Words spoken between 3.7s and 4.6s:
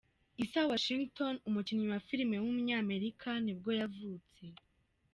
yavutse.